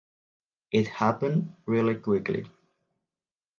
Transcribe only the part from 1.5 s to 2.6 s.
really quickly.